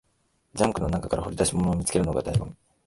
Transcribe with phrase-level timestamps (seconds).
[0.55, 2.53] ジャンクの中から掘り出し物を見つけるのが醍醐味